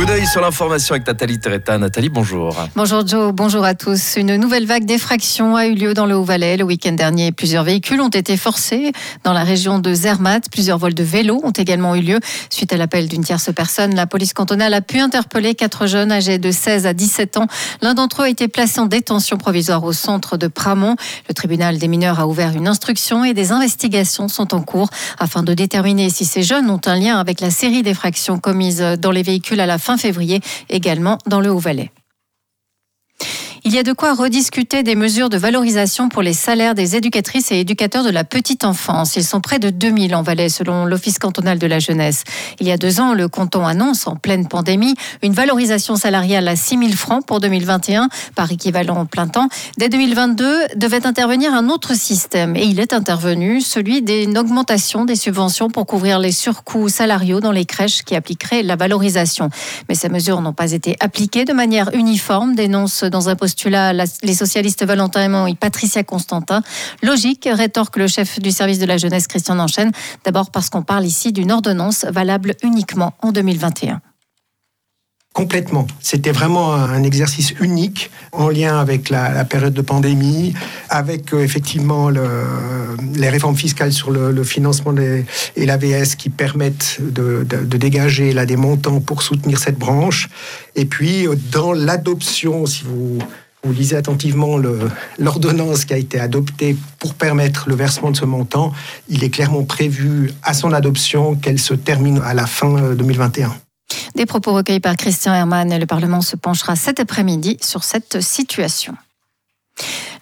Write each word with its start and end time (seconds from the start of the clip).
Coup 0.00 0.06
d'œil 0.06 0.26
sur 0.26 0.40
l'information 0.40 0.94
avec 0.94 1.06
Nathalie 1.06 1.38
Teretta. 1.38 1.76
Nathalie, 1.76 2.08
bonjour. 2.08 2.56
Bonjour 2.74 3.06
Joe, 3.06 3.34
bonjour 3.34 3.66
à 3.66 3.74
tous. 3.74 4.16
Une 4.16 4.36
nouvelle 4.36 4.64
vague 4.64 4.86
d'effractions 4.86 5.56
a 5.56 5.66
eu 5.66 5.74
lieu 5.74 5.92
dans 5.92 6.06
le 6.06 6.16
Haut-Valais 6.16 6.56
le 6.56 6.64
week-end 6.64 6.92
dernier. 6.92 7.32
Plusieurs 7.32 7.64
véhicules 7.64 8.00
ont 8.00 8.08
été 8.08 8.38
forcés 8.38 8.92
dans 9.24 9.34
la 9.34 9.44
région 9.44 9.78
de 9.78 9.92
Zermatt. 9.92 10.48
Plusieurs 10.50 10.78
vols 10.78 10.94
de 10.94 11.02
vélos 11.02 11.42
ont 11.44 11.50
également 11.50 11.94
eu 11.96 12.00
lieu. 12.00 12.18
Suite 12.48 12.72
à 12.72 12.78
l'appel 12.78 13.08
d'une 13.08 13.22
tierce 13.22 13.50
personne, 13.54 13.94
la 13.94 14.06
police 14.06 14.32
cantonale 14.32 14.72
a 14.72 14.80
pu 14.80 15.00
interpeller 15.00 15.54
quatre 15.54 15.86
jeunes 15.86 16.12
âgés 16.12 16.38
de 16.38 16.50
16 16.50 16.86
à 16.86 16.94
17 16.94 17.36
ans. 17.36 17.46
L'un 17.82 17.92
d'entre 17.92 18.22
eux 18.22 18.24
a 18.24 18.30
été 18.30 18.48
placé 18.48 18.80
en 18.80 18.86
détention 18.86 19.36
provisoire 19.36 19.84
au 19.84 19.92
centre 19.92 20.38
de 20.38 20.46
Pramont. 20.46 20.96
Le 21.28 21.34
tribunal 21.34 21.76
des 21.76 21.88
mineurs 21.88 22.20
a 22.20 22.26
ouvert 22.26 22.56
une 22.56 22.68
instruction 22.68 23.22
et 23.22 23.34
des 23.34 23.52
investigations 23.52 24.28
sont 24.28 24.54
en 24.54 24.62
cours 24.62 24.88
afin 25.18 25.42
de 25.42 25.52
déterminer 25.52 26.08
si 26.08 26.24
ces 26.24 26.42
jeunes 26.42 26.70
ont 26.70 26.80
un 26.86 26.96
lien 26.96 27.18
avec 27.18 27.42
la 27.42 27.50
série 27.50 27.82
d'effractions 27.82 28.38
commises 28.38 28.80
dans 28.98 29.10
les 29.10 29.22
véhicules 29.22 29.60
à 29.60 29.66
la 29.66 29.76
fin 29.76 29.89
février, 29.96 30.40
également 30.68 31.18
dans 31.26 31.40
le 31.40 31.50
Haut-Valais. 31.50 31.90
Il 33.62 33.74
y 33.74 33.78
a 33.78 33.82
de 33.82 33.92
quoi 33.92 34.14
rediscuter 34.14 34.82
des 34.82 34.94
mesures 34.94 35.28
de 35.28 35.36
valorisation 35.36 36.08
pour 36.08 36.22
les 36.22 36.32
salaires 36.32 36.74
des 36.74 36.96
éducatrices 36.96 37.52
et 37.52 37.60
éducateurs 37.60 38.04
de 38.04 38.08
la 38.08 38.24
petite 38.24 38.64
enfance. 38.64 39.16
Ils 39.16 39.24
sont 39.24 39.42
près 39.42 39.58
de 39.58 39.68
2000 39.68 40.14
en 40.14 40.22
Valais, 40.22 40.48
selon 40.48 40.86
l'Office 40.86 41.18
cantonal 41.18 41.58
de 41.58 41.66
la 41.66 41.78
jeunesse. 41.78 42.24
Il 42.58 42.66
y 42.66 42.72
a 42.72 42.78
deux 42.78 43.00
ans, 43.00 43.12
le 43.12 43.28
canton 43.28 43.66
annonce, 43.66 44.06
en 44.06 44.16
pleine 44.16 44.48
pandémie, 44.48 44.94
une 45.22 45.34
valorisation 45.34 45.96
salariale 45.96 46.48
à 46.48 46.56
6 46.56 46.78
000 46.78 46.92
francs 46.92 47.26
pour 47.26 47.40
2021, 47.40 48.08
par 48.34 48.50
équivalent 48.50 49.04
plein 49.04 49.28
temps. 49.28 49.48
Dès 49.76 49.90
2022, 49.90 50.68
devait 50.76 51.06
intervenir 51.06 51.52
un 51.52 51.68
autre 51.68 51.94
système, 51.94 52.56
et 52.56 52.64
il 52.64 52.80
est 52.80 52.94
intervenu, 52.94 53.60
celui 53.60 54.00
d'une 54.00 54.38
augmentation 54.38 55.04
des 55.04 55.16
subventions 55.16 55.68
pour 55.68 55.84
couvrir 55.84 56.18
les 56.18 56.32
surcoûts 56.32 56.88
salariaux 56.88 57.40
dans 57.40 57.52
les 57.52 57.66
crèches 57.66 58.04
qui 58.04 58.16
appliqueraient 58.16 58.62
la 58.62 58.76
valorisation. 58.76 59.50
Mais 59.90 59.94
ces 59.94 60.08
mesures 60.08 60.40
n'ont 60.40 60.54
pas 60.54 60.72
été 60.72 60.96
appliquées 61.00 61.44
de 61.44 61.52
manière 61.52 61.90
uniforme, 61.92 62.54
dénonce 62.54 63.04
dans 63.04 63.28
un 63.28 63.36
post 63.36 63.49
les 64.22 64.34
socialistes 64.34 64.84
Aymon 65.16 65.46
et 65.46 65.54
Patricia 65.54 66.02
Constantin. 66.04 66.62
Logique, 67.02 67.48
rétorque 67.50 67.96
le 67.96 68.06
chef 68.06 68.40
du 68.40 68.50
service 68.50 68.78
de 68.78 68.86
la 68.86 68.96
jeunesse 68.96 69.26
Christian 69.26 69.58
Enchaîne. 69.58 69.92
D'abord 70.24 70.50
parce 70.50 70.70
qu'on 70.70 70.82
parle 70.82 71.04
ici 71.04 71.32
d'une 71.32 71.52
ordonnance 71.52 72.04
valable 72.04 72.54
uniquement 72.62 73.14
en 73.20 73.32
2021. 73.32 74.00
Complètement. 75.32 75.86
C'était 76.00 76.32
vraiment 76.32 76.74
un 76.74 77.04
exercice 77.04 77.52
unique 77.60 78.10
en 78.32 78.48
lien 78.48 78.80
avec 78.80 79.10
la, 79.10 79.44
période 79.44 79.72
de 79.72 79.80
pandémie, 79.80 80.54
avec 80.90 81.32
euh, 81.32 81.42
effectivement 81.42 82.10
le, 82.10 82.26
les 83.14 83.30
réformes 83.30 83.56
fiscales 83.56 83.92
sur 83.92 84.10
le, 84.10 84.44
financement 84.44 84.92
des, 84.92 85.24
et 85.56 85.64
l'AVS 85.64 86.16
qui 86.18 86.28
permettent 86.28 86.98
de, 87.00 87.44
dégager 87.76 88.34
des 88.44 88.56
montants 88.56 89.00
pour 89.00 89.22
soutenir 89.22 89.58
cette 89.58 89.78
branche. 89.78 90.28
Et 90.74 90.84
puis, 90.84 91.26
euh, 91.26 91.36
dans 91.52 91.72
l'adoption, 91.72 92.66
si 92.66 92.84
vous, 92.84 93.18
vous 93.62 93.72
lisez 93.72 93.96
attentivement 93.96 94.58
l'ordonnance 95.18 95.84
qui 95.84 95.94
a 95.94 95.98
été 95.98 96.18
adoptée 96.18 96.76
pour 96.98 97.14
permettre 97.14 97.68
le 97.68 97.76
versement 97.76 98.10
de 98.10 98.16
ce 98.16 98.24
montant, 98.24 98.72
il 99.08 99.22
est 99.22 99.30
clairement 99.30 99.62
prévu 99.62 100.32
à 100.42 100.54
son 100.54 100.72
adoption 100.72 101.36
qu'elle 101.36 101.60
se 101.60 101.74
termine 101.74 102.20
à 102.24 102.34
la 102.34 102.46
fin 102.46 102.94
2021. 102.94 103.46
Euh, 103.46 103.50
des 104.14 104.26
propos 104.26 104.52
recueillis 104.52 104.80
par 104.80 104.96
Christian 104.96 105.34
Hermann 105.34 105.70
et 105.72 105.78
le 105.78 105.86
Parlement 105.86 106.20
se 106.20 106.36
penchera 106.36 106.74
cet 106.74 107.00
après-midi 107.00 107.58
sur 107.60 107.84
cette 107.84 108.20
situation. 108.20 108.94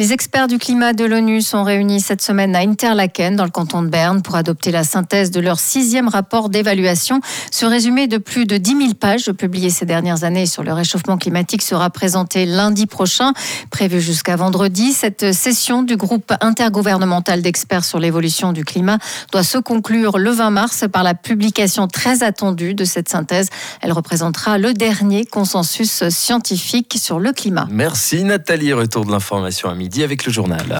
Les 0.00 0.12
experts 0.12 0.48
du 0.48 0.58
climat 0.58 0.92
de 0.92 1.04
l'ONU 1.04 1.40
sont 1.40 1.62
réunis 1.62 2.00
cette 2.00 2.20
semaine 2.20 2.56
à 2.56 2.62
Interlaken, 2.62 3.36
dans 3.36 3.44
le 3.44 3.50
canton 3.50 3.80
de 3.80 3.86
Berne, 3.86 4.22
pour 4.22 4.34
adopter 4.34 4.72
la 4.72 4.82
synthèse 4.82 5.30
de 5.30 5.38
leur 5.38 5.60
sixième 5.60 6.08
rapport 6.08 6.48
d'évaluation. 6.48 7.20
Ce 7.52 7.64
résumé 7.64 8.08
de 8.08 8.18
plus 8.18 8.44
de 8.44 8.56
10 8.56 8.76
000 8.76 8.94
pages 8.94 9.30
publié 9.30 9.70
ces 9.70 9.86
dernières 9.86 10.24
années 10.24 10.46
sur 10.46 10.64
le 10.64 10.72
réchauffement 10.72 11.16
climatique 11.16 11.62
sera 11.62 11.90
présenté 11.90 12.44
lundi 12.44 12.86
prochain, 12.86 13.34
prévu 13.70 14.00
jusqu'à 14.00 14.34
vendredi. 14.34 14.92
Cette 14.92 15.32
session 15.32 15.84
du 15.84 15.96
groupe 15.96 16.32
intergouvernemental 16.40 17.40
d'experts 17.40 17.84
sur 17.84 18.00
l'évolution 18.00 18.52
du 18.52 18.64
climat 18.64 18.98
doit 19.30 19.44
se 19.44 19.58
conclure 19.58 20.18
le 20.18 20.30
20 20.30 20.50
mars 20.50 20.84
par 20.92 21.04
la 21.04 21.14
publication 21.14 21.86
très 21.86 22.24
attendue 22.24 22.74
de 22.74 22.84
cette 22.84 23.08
synthèse. 23.08 23.48
Elle 23.80 23.92
représentera 23.92 24.58
le 24.58 24.74
dernier 24.74 25.24
consensus 25.24 26.08
scientifique 26.08 26.96
sur 27.00 27.20
le 27.20 27.32
climat. 27.32 27.68
Merci 27.70 28.24
Nathalie. 28.24 28.72
Retour 28.72 29.04
de 29.04 29.12
l'information 29.12 29.68
à 29.68 29.83
midi 29.84 30.02
avec 30.02 30.24
le 30.24 30.32
journal. 30.32 30.64